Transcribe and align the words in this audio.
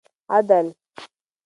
عدل 0.31 0.73